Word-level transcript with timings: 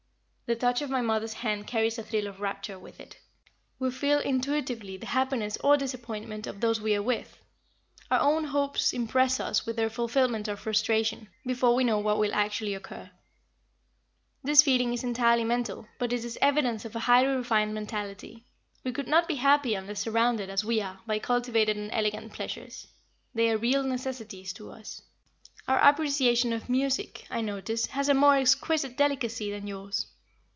The 0.51 0.55
touch 0.57 0.81
of 0.81 0.89
my 0.89 0.99
mother's 0.99 1.31
hand 1.31 1.65
carries 1.65 1.97
a 1.97 2.03
thrill 2.03 2.27
of 2.27 2.41
rapture 2.41 2.77
with 2.77 2.99
it. 2.99 3.17
"We 3.79 3.89
feel, 3.89 4.19
intuitively, 4.19 4.97
the 4.97 5.05
happiness 5.05 5.55
or 5.63 5.77
disappointment 5.77 6.45
of 6.45 6.59
those 6.59 6.81
we 6.81 6.93
are 6.93 7.01
with. 7.01 7.37
Our 8.11 8.19
own 8.19 8.43
hopes 8.43 8.91
impress 8.91 9.39
us 9.39 9.65
with 9.65 9.77
their 9.77 9.89
fulfillment 9.89 10.49
or 10.49 10.57
frustration, 10.57 11.29
before 11.45 11.73
we 11.73 11.85
know 11.85 11.99
what 11.99 12.17
will 12.19 12.33
actually 12.33 12.73
occur. 12.73 13.11
This 14.43 14.61
feeling 14.61 14.93
is 14.93 15.05
entirely 15.05 15.45
mental, 15.45 15.87
but 15.97 16.11
it 16.11 16.21
is 16.25 16.37
evidence 16.41 16.83
of 16.83 16.97
a 16.97 17.05
highly 17.07 17.29
refined 17.33 17.73
mentality. 17.73 18.43
We 18.83 18.91
could 18.91 19.07
not 19.07 19.29
be 19.29 19.35
happy 19.35 19.73
unless 19.75 20.01
surrounded, 20.01 20.49
as 20.49 20.65
we 20.65 20.81
are, 20.81 20.99
by 21.07 21.19
cultivated 21.19 21.77
and 21.77 21.89
elegant 21.93 22.33
pleasures. 22.33 22.87
They 23.33 23.49
are 23.51 23.57
real 23.57 23.83
necessities 23.83 24.51
to 24.59 24.71
us. 24.71 25.01
"Our 25.69 25.79
appreciation 25.79 26.51
of 26.51 26.67
music, 26.67 27.25
I 27.29 27.39
notice, 27.39 27.85
has 27.85 28.09
a 28.09 28.13
more 28.13 28.35
exquisite 28.35 28.97
delicacy 28.97 29.49
than 29.49 29.65
yours. 29.65 30.07